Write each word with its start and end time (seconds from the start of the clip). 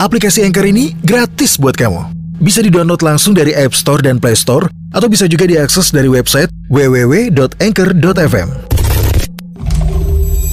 aplikasi 0.00 0.40
Anchor 0.48 0.64
ini 0.64 0.96
gratis 1.04 1.60
buat 1.60 1.76
kamu. 1.76 2.16
Bisa 2.40 2.64
di-download 2.64 3.04
langsung 3.04 3.36
dari 3.36 3.52
App 3.52 3.76
Store 3.76 4.00
dan 4.00 4.16
Play 4.16 4.32
Store, 4.32 4.64
atau 4.96 5.12
bisa 5.12 5.28
juga 5.28 5.44
diakses 5.44 5.92
dari 5.92 6.08
website 6.08 6.48
www.anchor.fm. 6.72 8.48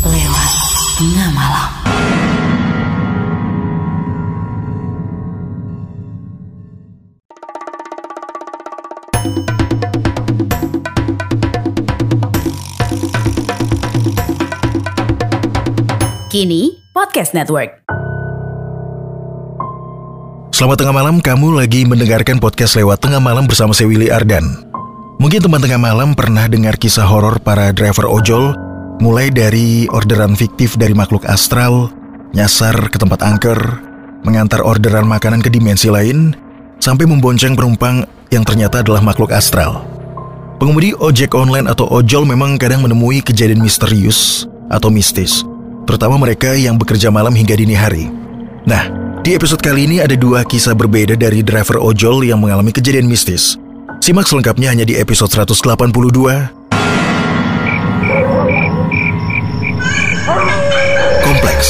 Lewat 0.03 0.51
tengah. 0.99 1.63
Kini 16.27 16.77
Podcast 16.91 17.31
Network. 17.33 17.86
Selamat 20.57 20.81
tengah 20.81 21.05
malam, 21.05 21.21
kamu 21.21 21.53
lagi 21.53 21.85
mendengarkan 21.85 22.41
podcast 22.41 22.81
lewat 22.81 22.97
tengah 23.05 23.21
malam 23.21 23.45
bersama 23.45 23.77
saya 23.77 23.93
Willy 23.93 24.09
Ardan. 24.09 24.65
Mungkin 25.21 25.37
teman 25.45 25.61
tengah 25.61 25.77
malam 25.77 26.17
pernah 26.17 26.49
dengar 26.49 26.81
kisah 26.81 27.05
horor 27.05 27.37
para 27.37 27.69
driver 27.69 28.09
ojol, 28.09 28.57
mulai 28.97 29.29
dari 29.29 29.85
orderan 29.93 30.33
fiktif 30.33 30.73
dari 30.73 30.97
makhluk 30.97 31.29
astral, 31.29 31.93
nyasar 32.33 32.73
ke 32.89 32.97
tempat 32.97 33.21
angker, 33.21 33.53
mengantar 34.25 34.65
orderan 34.65 35.05
makanan 35.05 35.45
ke 35.45 35.53
dimensi 35.53 35.93
lain, 35.93 36.33
sampai 36.81 37.05
membonceng 37.05 37.53
penumpang 37.53 38.09
yang 38.33 38.41
ternyata 38.41 38.81
adalah 38.81 39.05
makhluk 39.05 39.29
astral. 39.29 39.85
Pengemudi 40.57 40.97
ojek 40.97 41.37
online 41.37 41.69
atau 41.69 41.85
ojol 41.85 42.25
memang 42.25 42.57
kadang 42.57 42.81
menemui 42.81 43.21
kejadian 43.21 43.61
misterius 43.61 44.49
atau 44.73 44.89
mistis, 44.89 45.45
terutama 45.85 46.17
mereka 46.17 46.57
yang 46.57 46.81
bekerja 46.81 47.13
malam 47.13 47.37
hingga 47.37 47.53
dini 47.53 47.77
hari. 47.77 48.09
Nah, 48.65 49.06
di 49.27 49.35
episode 49.35 49.59
kali 49.59 49.91
ini 49.91 49.99
ada 49.99 50.15
dua 50.15 50.47
kisah 50.47 50.71
berbeda 50.71 51.19
dari 51.19 51.43
driver 51.43 51.83
ojol 51.83 52.23
yang 52.23 52.39
mengalami 52.39 52.71
kejadian 52.71 53.11
mistis. 53.11 53.59
Simak 53.99 54.23
selengkapnya 54.23 54.71
hanya 54.71 54.87
di 54.87 54.95
episode 54.95 55.27
182. 55.27 55.67
Kompleks 61.27 61.67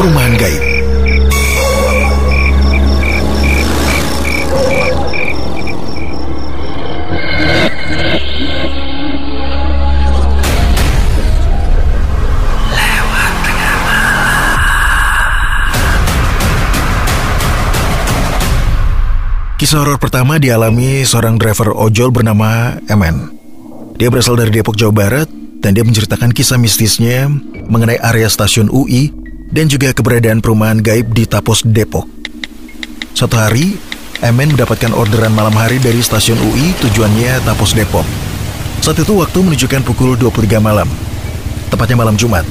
Perumahan 0.00 0.40
Gaib. 0.40 0.65
Kisah 19.66 19.82
horor 19.82 19.98
pertama 19.98 20.38
dialami 20.38 21.02
seorang 21.02 21.42
driver 21.42 21.74
ojol 21.74 22.14
bernama 22.14 22.78
Emen. 22.86 23.34
Dia 23.98 24.06
berasal 24.14 24.38
dari 24.38 24.54
Depok, 24.54 24.78
Jawa 24.78 24.94
Barat, 24.94 25.26
dan 25.58 25.74
dia 25.74 25.82
menceritakan 25.82 26.30
kisah 26.30 26.54
mistisnya 26.54 27.26
mengenai 27.66 27.98
area 27.98 28.30
stasiun 28.30 28.70
UI 28.70 29.10
dan 29.50 29.66
juga 29.66 29.90
keberadaan 29.90 30.38
perumahan 30.38 30.78
gaib 30.78 31.10
di 31.10 31.26
Tapos, 31.26 31.66
Depok. 31.66 32.06
Suatu 33.10 33.42
hari, 33.42 33.74
Emen 34.22 34.54
mendapatkan 34.54 34.94
orderan 34.94 35.34
malam 35.34 35.58
hari 35.58 35.82
dari 35.82 35.98
stasiun 35.98 36.38
UI 36.46 36.70
tujuannya 36.86 37.42
Tapos, 37.42 37.74
Depok. 37.74 38.06
Saat 38.86 39.02
itu 39.02 39.18
waktu 39.18 39.50
menunjukkan 39.50 39.82
pukul 39.82 40.14
23 40.14 40.62
malam, 40.62 40.86
tepatnya 41.74 42.06
malam 42.06 42.14
Jumat. 42.14 42.46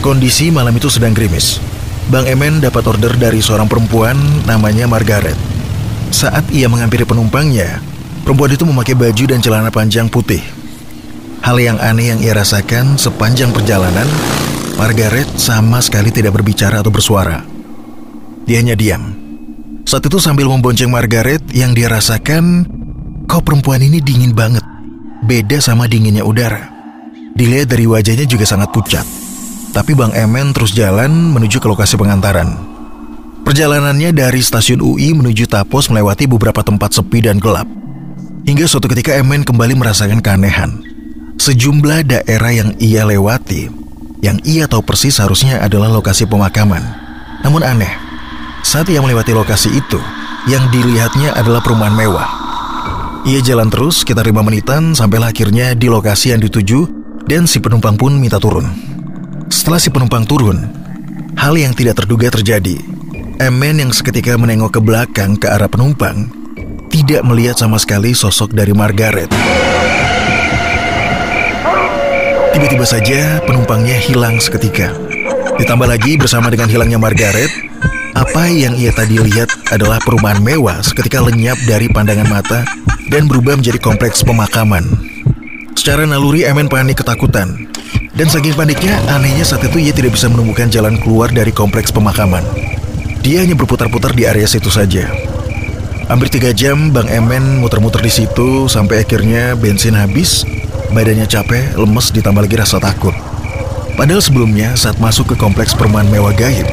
Kondisi 0.00 0.48
malam 0.48 0.72
itu 0.72 0.88
sedang 0.88 1.12
gerimis. 1.12 1.60
Bang 2.08 2.24
Emen 2.24 2.64
dapat 2.64 2.88
order 2.88 3.12
dari 3.20 3.44
seorang 3.44 3.68
perempuan 3.68 4.16
namanya 4.48 4.88
Margaret. 4.88 5.59
Saat 6.10 6.50
ia 6.50 6.66
menghampiri 6.66 7.06
penumpangnya, 7.06 7.78
perempuan 8.26 8.50
itu 8.50 8.66
memakai 8.66 8.98
baju 8.98 9.24
dan 9.30 9.38
celana 9.38 9.70
panjang 9.70 10.10
putih. 10.10 10.42
Hal 11.40 11.56
yang 11.56 11.78
aneh 11.78 12.12
yang 12.12 12.20
ia 12.20 12.34
rasakan 12.36 12.98
sepanjang 12.98 13.54
perjalanan, 13.54 14.04
Margaret 14.76 15.26
sama 15.38 15.78
sekali 15.80 16.10
tidak 16.10 16.36
berbicara 16.36 16.82
atau 16.82 16.92
bersuara. 16.92 17.40
Dia 18.44 18.60
hanya 18.60 18.74
diam. 18.74 19.16
Saat 19.86 20.06
itu 20.06 20.18
sambil 20.18 20.50
membonceng 20.50 20.90
Margaret, 20.90 21.40
yang 21.54 21.72
dia 21.72 21.90
rasakan, 21.90 22.66
kok 23.26 23.42
perempuan 23.46 23.80
ini 23.80 24.02
dingin 24.02 24.34
banget. 24.36 24.62
Beda 25.24 25.58
sama 25.62 25.86
dinginnya 25.90 26.26
udara. 26.26 26.70
Dilihat 27.34 27.70
dari 27.70 27.86
wajahnya 27.86 28.26
juga 28.26 28.44
sangat 28.44 28.70
pucat. 28.74 29.06
Tapi 29.70 29.94
Bang 29.94 30.10
Emen 30.12 30.50
terus 30.50 30.74
jalan 30.74 31.10
menuju 31.30 31.62
ke 31.62 31.66
lokasi 31.70 31.94
pengantaran. 31.94 32.69
Perjalanannya 33.44 34.14
dari 34.14 34.40
stasiun 34.44 34.84
UI 34.84 35.16
menuju 35.16 35.48
Tapos 35.50 35.88
melewati 35.88 36.28
beberapa 36.30 36.60
tempat 36.60 36.94
sepi 36.94 37.24
dan 37.24 37.40
gelap. 37.40 37.66
Hingga 38.46 38.64
suatu 38.64 38.88
ketika 38.88 39.16
Emen 39.16 39.44
kembali 39.44 39.76
merasakan 39.76 40.24
keanehan. 40.24 40.80
Sejumlah 41.40 42.04
daerah 42.04 42.52
yang 42.52 42.76
ia 42.76 43.04
lewati, 43.04 43.72
yang 44.20 44.36
ia 44.44 44.68
tahu 44.68 44.84
persis 44.84 45.16
harusnya 45.16 45.60
adalah 45.64 45.88
lokasi 45.88 46.28
pemakaman. 46.28 46.84
Namun 47.40 47.64
aneh, 47.64 47.92
saat 48.60 48.88
ia 48.92 49.00
melewati 49.00 49.32
lokasi 49.32 49.72
itu, 49.72 49.96
yang 50.44 50.68
dilihatnya 50.68 51.32
adalah 51.32 51.64
perumahan 51.64 51.96
mewah. 51.96 52.28
Ia 53.24 53.40
jalan 53.44 53.68
terus 53.68 54.04
sekitar 54.04 54.24
lima 54.24 54.40
menitan 54.40 54.96
sampailah 54.96 55.32
akhirnya 55.32 55.76
di 55.76 55.88
lokasi 55.88 56.32
yang 56.32 56.40
dituju 56.40 56.88
dan 57.28 57.44
si 57.44 57.60
penumpang 57.60 57.96
pun 57.96 58.16
minta 58.16 58.40
turun. 58.40 58.64
Setelah 59.52 59.80
si 59.80 59.88
penumpang 59.92 60.24
turun, 60.24 60.56
hal 61.36 61.56
yang 61.56 61.72
tidak 61.76 62.00
terduga 62.00 62.32
terjadi. 62.32 62.99
Emen 63.40 63.80
yang 63.80 63.88
seketika 63.88 64.36
menengok 64.36 64.76
ke 64.76 64.80
belakang 64.84 65.32
ke 65.32 65.48
arah 65.48 65.64
penumpang 65.64 66.28
tidak 66.92 67.24
melihat 67.24 67.56
sama 67.56 67.80
sekali 67.80 68.12
sosok 68.12 68.52
dari 68.52 68.76
Margaret. 68.76 69.32
Tiba-tiba 72.52 72.84
saja 72.84 73.40
penumpangnya 73.48 73.96
hilang 73.96 74.36
seketika. 74.44 74.92
Ditambah 75.56 75.88
lagi 75.88 76.20
bersama 76.20 76.52
dengan 76.52 76.68
hilangnya 76.68 77.00
Margaret, 77.00 77.48
apa 78.12 78.44
yang 78.52 78.76
ia 78.76 78.92
tadi 78.92 79.16
lihat 79.16 79.48
adalah 79.72 79.96
perumahan 80.04 80.44
mewah 80.44 80.76
seketika 80.84 81.24
lenyap 81.24 81.56
dari 81.64 81.88
pandangan 81.88 82.28
mata 82.28 82.68
dan 83.08 83.24
berubah 83.24 83.56
menjadi 83.56 83.80
kompleks 83.80 84.20
pemakaman. 84.20 84.84
Secara 85.72 86.04
naluri 86.04 86.44
Emen 86.44 86.68
panik 86.68 87.00
ketakutan. 87.00 87.72
Dan 88.12 88.28
saking 88.28 88.52
paniknya, 88.52 89.00
anehnya 89.08 89.48
saat 89.48 89.64
itu 89.64 89.80
ia 89.80 89.96
tidak 89.96 90.12
bisa 90.12 90.28
menemukan 90.28 90.68
jalan 90.68 91.00
keluar 91.00 91.32
dari 91.32 91.56
kompleks 91.56 91.88
pemakaman. 91.88 92.44
Dia 93.20 93.44
hanya 93.44 93.52
berputar-putar 93.52 94.16
di 94.16 94.24
area 94.24 94.48
situ 94.48 94.72
saja. 94.72 95.12
Hampir 96.08 96.32
tiga 96.32 96.50
jam 96.56 96.90
Bang 96.90 97.06
Emen 97.06 97.60
muter-muter 97.60 98.00
di 98.00 98.10
situ 98.10 98.66
sampai 98.66 99.04
akhirnya 99.04 99.54
bensin 99.54 99.94
habis, 99.94 100.42
badannya 100.90 101.28
capek, 101.28 101.76
lemes 101.76 102.10
ditambah 102.10 102.42
lagi 102.48 102.56
rasa 102.56 102.80
takut. 102.80 103.14
Padahal 103.94 104.24
sebelumnya 104.24 104.72
saat 104.74 104.96
masuk 104.98 105.30
ke 105.30 105.36
kompleks 105.36 105.76
perumahan 105.76 106.08
mewah 106.08 106.32
gaib, 106.32 106.64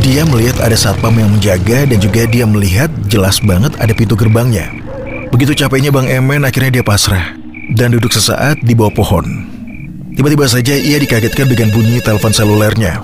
dia 0.00 0.24
melihat 0.24 0.58
ada 0.64 0.74
satpam 0.74 1.14
yang 1.14 1.28
menjaga 1.30 1.84
dan 1.84 1.98
juga 2.00 2.24
dia 2.26 2.48
melihat 2.48 2.88
jelas 3.06 3.38
banget 3.44 3.76
ada 3.76 3.92
pintu 3.92 4.16
gerbangnya. 4.16 4.72
Begitu 5.30 5.54
capeknya 5.54 5.92
Bang 5.92 6.08
Emen 6.08 6.42
akhirnya 6.42 6.80
dia 6.80 6.84
pasrah 6.84 7.36
dan 7.76 7.92
duduk 7.92 8.10
sesaat 8.10 8.60
di 8.64 8.72
bawah 8.72 8.92
pohon. 8.92 9.24
Tiba-tiba 10.14 10.46
saja 10.46 10.74
ia 10.74 10.96
dikagetkan 10.96 11.46
dengan 11.46 11.74
bunyi 11.74 11.98
telepon 12.00 12.30
selulernya. 12.30 13.02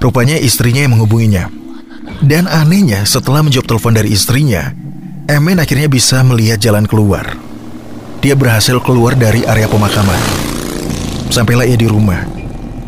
Rupanya 0.00 0.38
istrinya 0.40 0.84
yang 0.84 0.96
menghubunginya. 0.96 1.57
Dan 2.18 2.50
anehnya 2.50 3.06
setelah 3.06 3.46
menjawab 3.46 3.70
telepon 3.70 3.94
dari 3.94 4.10
istrinya, 4.10 4.74
Emen 5.30 5.60
akhirnya 5.62 5.86
bisa 5.86 6.18
melihat 6.26 6.58
jalan 6.58 6.82
keluar. 6.88 7.36
Dia 8.18 8.34
berhasil 8.34 8.74
keluar 8.82 9.14
dari 9.14 9.46
area 9.46 9.70
pemakaman. 9.70 10.18
Sampailah 11.30 11.68
ia 11.68 11.78
di 11.78 11.86
rumah. 11.86 12.26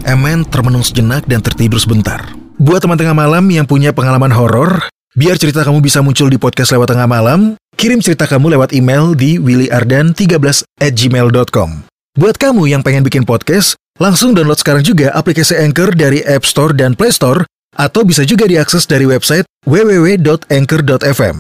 Emen 0.03 0.43
termenung 0.43 0.83
sejenak 0.83 1.29
dan 1.31 1.45
tertidur 1.45 1.79
sebentar. 1.79 2.33
Buat 2.59 2.83
teman 2.83 2.99
tengah 2.99 3.15
malam 3.15 3.47
yang 3.53 3.69
punya 3.69 3.95
pengalaman 3.95 4.35
horor, 4.35 4.91
biar 5.15 5.39
cerita 5.39 5.63
kamu 5.63 5.79
bisa 5.79 6.03
muncul 6.03 6.27
di 6.27 6.41
podcast 6.41 6.75
lewat 6.75 6.91
tengah 6.91 7.07
malam, 7.07 7.55
kirim 7.79 8.03
cerita 8.03 8.27
kamu 8.27 8.59
lewat 8.59 8.75
email 8.75 9.15
di 9.15 9.39
willyardan13 9.39 10.67
at 10.83 10.93
gmail.com. 10.97 11.87
Buat 12.19 12.37
kamu 12.43 12.67
yang 12.67 12.83
pengen 12.83 13.07
bikin 13.07 13.23
podcast, 13.23 13.79
langsung 14.03 14.35
download 14.35 14.59
sekarang 14.59 14.83
juga 14.83 15.15
aplikasi 15.15 15.55
Anchor 15.55 15.95
dari 15.95 16.19
App 16.27 16.43
Store 16.43 16.75
dan 16.75 16.99
Play 16.99 17.15
Store 17.15 17.47
Atau 17.81 18.05
bisa 18.05 18.29
juga 18.29 18.45
diakses 18.45 18.85
dari 18.85 19.09
website 19.09 19.49
www.anchor.fm. 19.65 21.37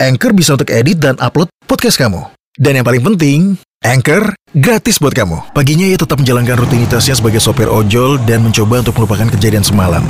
Anchor 0.00 0.32
bisa 0.32 0.56
untuk 0.56 0.72
edit 0.72 0.96
dan 0.96 1.20
upload 1.20 1.52
podcast 1.68 2.00
kamu. 2.00 2.32
Dan 2.56 2.80
yang 2.80 2.86
paling 2.88 3.04
penting, 3.12 3.60
Anchor 3.84 4.32
gratis 4.56 4.96
buat 4.96 5.12
kamu. 5.12 5.52
Paginya 5.52 5.84
ia 5.84 6.00
tetap 6.00 6.16
menjalankan 6.16 6.64
rutinitasnya 6.64 7.20
sebagai 7.20 7.44
sopir 7.44 7.68
ojol 7.68 8.16
dan 8.24 8.40
mencoba 8.40 8.80
untuk 8.80 9.04
melupakan 9.04 9.28
kejadian 9.36 9.60
semalam. 9.60 10.00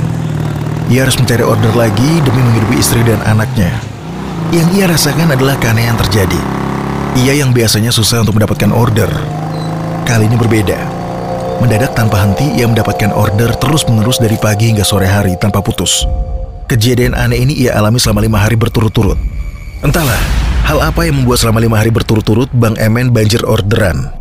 Ia 0.87 1.03
harus 1.03 1.19
mencari 1.19 1.43
order 1.43 1.75
lagi 1.75 2.23
demi 2.23 2.39
menghidupi 2.39 2.79
istri 2.79 3.03
dan 3.03 3.19
anaknya. 3.27 3.75
Yang 4.55 4.67
ia 4.79 4.85
rasakan 4.87 5.35
adalah 5.35 5.59
keanehan 5.59 5.99
terjadi. 5.99 6.39
Ia 7.27 7.43
yang 7.43 7.51
biasanya 7.51 7.91
susah 7.91 8.23
untuk 8.23 8.39
mendapatkan 8.39 8.71
order. 8.71 9.11
Kali 10.07 10.31
ini 10.31 10.39
berbeda. 10.39 11.02
Mendadak 11.63 11.95
tanpa 11.95 12.19
henti 12.19 12.59
ia 12.59 12.67
mendapatkan 12.67 13.15
order 13.15 13.55
terus-menerus 13.55 14.19
dari 14.19 14.35
pagi 14.35 14.75
hingga 14.75 14.83
sore 14.83 15.07
hari 15.07 15.39
tanpa 15.39 15.63
putus. 15.63 16.03
Kejadian 16.67 17.15
aneh 17.15 17.39
ini 17.39 17.55
ia 17.55 17.79
alami 17.79 18.03
selama 18.03 18.19
lima 18.19 18.35
hari 18.35 18.59
berturut-turut. 18.59 19.15
Entahlah, 19.79 20.19
hal 20.67 20.83
apa 20.83 21.07
yang 21.07 21.23
membuat 21.23 21.39
selama 21.39 21.63
lima 21.63 21.79
hari 21.79 21.87
berturut-turut 21.87 22.51
Bang 22.51 22.75
Emen 22.75 23.15
banjir 23.15 23.47
orderan. 23.47 24.11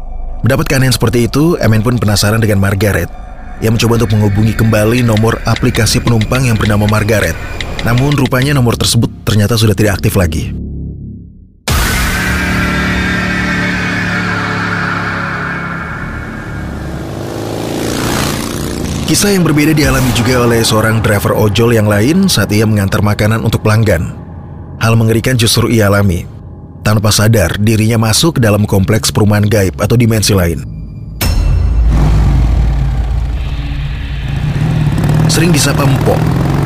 Mendapat 0.47 0.71
keanehan 0.71 0.95
seperti 0.95 1.27
itu, 1.27 1.59
Emen 1.59 1.83
pun 1.83 1.99
penasaran 1.99 2.39
dengan 2.39 2.63
Margaret. 2.63 3.11
Ia 3.59 3.75
mencoba 3.75 3.99
untuk 3.99 4.15
menghubungi 4.15 4.55
kembali 4.55 5.03
nomor 5.03 5.43
aplikasi 5.43 5.99
penumpang 5.99 6.47
yang 6.47 6.55
bernama 6.55 6.87
Margaret. 6.87 7.35
Namun 7.83 8.15
rupanya 8.15 8.55
nomor 8.55 8.79
tersebut 8.79 9.11
ternyata 9.27 9.59
sudah 9.59 9.75
tidak 9.75 9.99
aktif 9.99 10.15
lagi. 10.15 10.62
Kisah 19.13 19.29
yang 19.29 19.45
berbeda 19.45 19.77
dialami 19.77 20.09
juga 20.17 20.41
oleh 20.41 20.65
seorang 20.65 21.05
driver 21.05 21.37
ojol 21.37 21.77
yang 21.77 21.85
lain 21.85 22.33
saat 22.33 22.49
ia 22.49 22.65
mengantar 22.65 23.05
makanan 23.05 23.45
untuk 23.45 23.61
pelanggan. 23.61 24.09
Hal 24.81 24.97
mengerikan 24.97 25.37
justru 25.37 25.69
ia 25.69 25.93
alami. 25.93 26.25
Tanpa 26.81 27.13
sadar, 27.13 27.61
dirinya 27.61 28.01
masuk 28.01 28.41
ke 28.41 28.49
dalam 28.49 28.65
kompleks 28.65 29.13
perumahan 29.13 29.45
gaib 29.45 29.77
atau 29.85 30.01
dimensi 30.01 30.33
lain. 30.33 30.65
Sering 35.29 35.53
disapa 35.53 35.85
Mpok, 35.85 36.17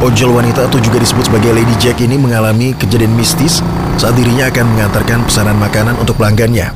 ojol 0.07 0.39
wanita 0.39 0.71
atau 0.71 0.79
juga 0.79 1.03
disebut 1.03 1.27
sebagai 1.27 1.51
Lady 1.51 1.75
Jack 1.83 1.99
ini 1.99 2.15
mengalami 2.15 2.79
kejadian 2.79 3.11
mistis 3.19 3.59
saat 3.99 4.15
dirinya 4.15 4.47
akan 4.55 4.71
mengantarkan 4.71 5.27
pesanan 5.27 5.59
makanan 5.59 5.99
untuk 5.99 6.15
pelanggannya. 6.15 6.71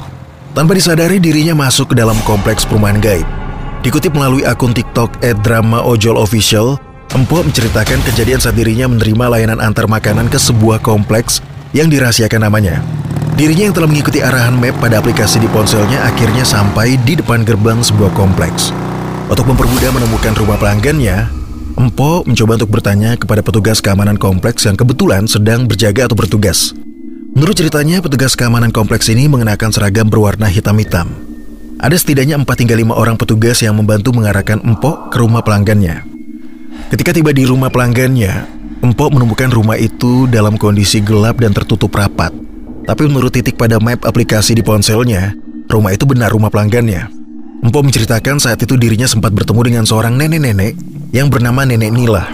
Tanpa 0.50 0.74
disadari 0.74 1.22
dirinya 1.22 1.54
masuk 1.54 1.94
ke 1.94 2.02
dalam 2.02 2.18
kompleks 2.26 2.66
perumahan 2.66 2.98
gaib. 2.98 3.39
Dikutip 3.80 4.12
melalui 4.12 4.44
akun 4.44 4.76
TikTok 4.76 5.24
@drama_ojol_official, 5.40 6.76
Empok 7.10 7.42
menceritakan 7.42 7.98
kejadian 8.06 8.38
saat 8.38 8.54
dirinya 8.54 8.86
menerima 8.86 9.24
layanan 9.34 9.58
antar 9.58 9.90
makanan 9.90 10.30
ke 10.30 10.38
sebuah 10.38 10.78
kompleks 10.78 11.42
yang 11.74 11.90
dirahasiakan 11.90 12.46
namanya. 12.46 12.86
Dirinya 13.34 13.66
yang 13.66 13.74
telah 13.74 13.90
mengikuti 13.90 14.22
arahan 14.22 14.54
map 14.54 14.78
pada 14.78 15.02
aplikasi 15.02 15.42
di 15.42 15.50
ponselnya 15.50 16.06
akhirnya 16.06 16.46
sampai 16.46 17.00
di 17.02 17.18
depan 17.18 17.42
gerbang 17.42 17.82
sebuah 17.82 18.14
kompleks. 18.14 18.70
Untuk 19.26 19.42
mempermudah 19.48 19.90
menemukan 19.90 20.38
rumah 20.38 20.54
pelanggannya, 20.60 21.26
Empok 21.80 22.28
mencoba 22.28 22.60
untuk 22.60 22.70
bertanya 22.70 23.16
kepada 23.16 23.40
petugas 23.40 23.80
keamanan 23.80 24.20
kompleks 24.20 24.68
yang 24.68 24.76
kebetulan 24.76 25.24
sedang 25.24 25.64
berjaga 25.64 26.06
atau 26.06 26.14
bertugas. 26.14 26.76
Menurut 27.32 27.56
ceritanya, 27.56 28.04
petugas 28.04 28.36
keamanan 28.36 28.68
kompleks 28.68 29.08
ini 29.08 29.26
mengenakan 29.26 29.72
seragam 29.72 30.06
berwarna 30.06 30.46
hitam-hitam. 30.46 31.29
Ada 31.80 31.96
setidaknya 31.96 32.36
4 32.36 32.44
hingga 32.44 32.76
5 32.76 32.92
orang 32.92 33.16
petugas 33.16 33.64
yang 33.64 33.72
membantu 33.72 34.12
mengarahkan 34.12 34.60
Empok 34.60 35.08
ke 35.08 35.16
rumah 35.16 35.40
pelanggannya. 35.40 36.04
Ketika 36.92 37.16
tiba 37.16 37.32
di 37.32 37.48
rumah 37.48 37.72
pelanggannya, 37.72 38.44
Empok 38.84 39.16
menemukan 39.16 39.48
rumah 39.48 39.80
itu 39.80 40.28
dalam 40.28 40.60
kondisi 40.60 41.00
gelap 41.00 41.40
dan 41.40 41.56
tertutup 41.56 41.88
rapat. 41.96 42.36
Tapi 42.84 43.02
menurut 43.08 43.32
titik 43.32 43.56
pada 43.56 43.80
map 43.80 44.04
aplikasi 44.04 44.52
di 44.52 44.60
ponselnya, 44.60 45.32
rumah 45.72 45.96
itu 45.96 46.04
benar 46.04 46.28
rumah 46.28 46.52
pelanggannya. 46.52 47.08
Empok 47.64 47.88
menceritakan 47.88 48.36
saat 48.36 48.60
itu 48.60 48.76
dirinya 48.76 49.08
sempat 49.08 49.32
bertemu 49.32 49.60
dengan 49.64 49.84
seorang 49.88 50.20
nenek-nenek 50.20 50.76
yang 51.16 51.32
bernama 51.32 51.64
Nenek 51.64 51.96
Nila. 51.96 52.28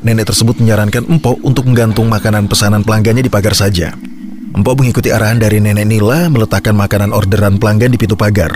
Nenek 0.00 0.32
tersebut 0.32 0.64
menyarankan 0.64 1.04
Empok 1.12 1.44
untuk 1.44 1.68
menggantung 1.68 2.08
makanan 2.08 2.48
pesanan 2.48 2.80
pelanggannya 2.80 3.20
di 3.20 3.28
pagar 3.28 3.52
saja. 3.52 3.92
Empok 4.58 4.82
mengikuti 4.82 5.14
arahan 5.14 5.38
dari 5.38 5.62
Nenek 5.62 5.86
Nila 5.86 6.26
meletakkan 6.26 6.74
makanan 6.74 7.14
orderan 7.14 7.62
pelanggan 7.62 7.94
di 7.94 7.98
pintu 8.00 8.18
pagar. 8.18 8.50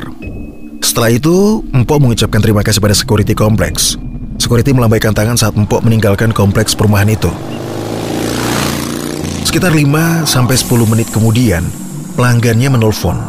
Setelah 0.83 1.15
itu, 1.15 1.63
Empok 1.71 2.03
mengucapkan 2.03 2.43
terima 2.43 2.67
kasih 2.67 2.83
pada 2.83 2.91
security 2.91 3.39
kompleks. 3.39 3.95
Security 4.35 4.75
melambaikan 4.75 5.15
tangan 5.15 5.39
saat 5.39 5.55
Empok 5.55 5.87
meninggalkan 5.87 6.35
kompleks 6.35 6.75
perumahan 6.75 7.07
itu. 7.07 7.31
Sekitar 9.47 9.71
5 9.71 10.27
sampai 10.27 10.59
10 10.59 10.91
menit 10.91 11.07
kemudian, 11.15 11.63
pelanggannya 12.19 12.67
menelpon. 12.67 13.23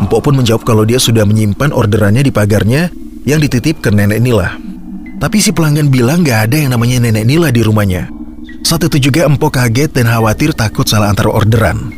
Empok 0.00 0.32
pun 0.32 0.40
menjawab 0.40 0.64
kalau 0.64 0.88
dia 0.88 0.96
sudah 0.96 1.28
menyimpan 1.28 1.68
orderannya 1.68 2.24
di 2.24 2.32
pagarnya 2.32 2.88
yang 3.28 3.44
dititip 3.44 3.84
ke 3.84 3.92
nenek 3.92 4.24
Nila. 4.24 4.56
Tapi 5.20 5.36
si 5.36 5.52
pelanggan 5.52 5.92
bilang 5.92 6.24
gak 6.24 6.48
ada 6.48 6.64
yang 6.64 6.72
namanya 6.72 6.96
nenek 6.96 7.28
Nila 7.28 7.52
di 7.52 7.60
rumahnya. 7.60 8.08
Saat 8.64 8.88
itu 8.88 9.10
juga 9.10 9.28
Empok 9.28 9.56
kaget 9.56 9.92
dan 9.92 10.08
khawatir 10.08 10.56
takut 10.56 10.86
salah 10.88 11.12
antar 11.12 11.28
orderan. 11.28 11.89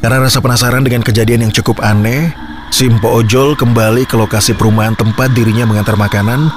Karena 0.00 0.20
rasa 0.20 0.44
penasaran 0.44 0.84
dengan 0.84 1.00
kejadian 1.00 1.48
yang 1.48 1.52
cukup 1.52 1.80
aneh, 1.80 2.30
si 2.68 2.86
Empok 2.86 3.24
ojol 3.24 3.56
kembali 3.56 4.04
ke 4.04 4.14
lokasi 4.14 4.52
perumahan 4.52 4.92
tempat 4.92 5.32
dirinya 5.32 5.64
mengantar 5.64 5.96
makanan, 5.96 6.52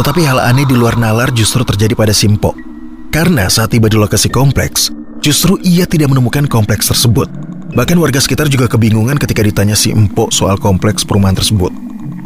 tetapi 0.00 0.24
hal 0.24 0.40
aneh 0.40 0.64
di 0.64 0.78
luar 0.78 0.94
nalar 0.94 1.28
justru 1.34 1.66
terjadi 1.66 1.92
pada 1.98 2.14
Simpo. 2.14 2.54
Karena 3.10 3.50
saat 3.50 3.74
tiba 3.74 3.90
di 3.90 3.98
lokasi 3.98 4.32
kompleks, 4.32 4.94
justru 5.18 5.58
ia 5.60 5.84
tidak 5.84 6.12
menemukan 6.14 6.46
kompleks 6.46 6.88
tersebut. 6.88 7.28
Bahkan 7.74 7.96
warga 8.00 8.22
sekitar 8.22 8.48
juga 8.48 8.70
kebingungan 8.70 9.20
ketika 9.20 9.44
ditanya 9.44 9.76
si 9.76 9.92
Empok 9.92 10.32
soal 10.32 10.56
kompleks 10.56 11.04
perumahan 11.04 11.36
tersebut. 11.36 11.72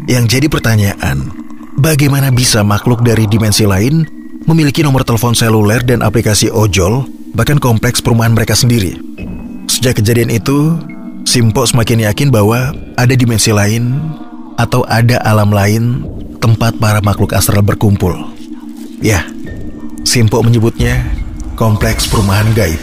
Yang 0.06 0.38
jadi 0.38 0.46
pertanyaan, 0.50 1.30
bagaimana 1.78 2.30
bisa 2.30 2.62
makhluk 2.62 3.02
dari 3.02 3.26
dimensi 3.26 3.66
lain 3.66 4.06
memiliki 4.46 4.82
nomor 4.82 5.02
telepon 5.06 5.34
seluler 5.34 5.82
dan 5.82 6.02
aplikasi 6.02 6.50
ojol, 6.50 7.06
bahkan 7.34 7.58
kompleks 7.58 8.02
perumahan 8.02 8.34
mereka 8.34 8.54
sendiri? 8.54 9.11
Sejak 9.82 9.98
kejadian 9.98 10.30
itu, 10.30 10.78
Simpo 11.26 11.66
semakin 11.66 12.06
yakin 12.06 12.30
bahwa 12.30 12.70
ada 12.94 13.18
dimensi 13.18 13.50
lain 13.50 13.98
atau 14.54 14.86
ada 14.86 15.18
alam 15.26 15.50
lain 15.50 16.06
tempat 16.38 16.78
para 16.78 17.02
makhluk 17.02 17.34
astral 17.34 17.66
berkumpul. 17.66 18.14
Ya, 19.02 19.26
Simpo 20.06 20.38
menyebutnya 20.38 21.02
kompleks 21.58 22.06
perumahan 22.06 22.54
gaib. 22.54 22.78